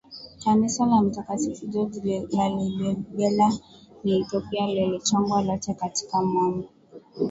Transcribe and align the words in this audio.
Kanisa 0.43 0.85
la 0.85 1.01
mtakatifu 1.01 1.67
George 1.67 2.27
Lalibela 2.37 3.53
na 4.03 4.11
Ethiopia 4.15 4.67
lilichongwa 4.67 5.41
lote 5.41 5.73
katika 5.73 6.21
mwamba 6.21 6.67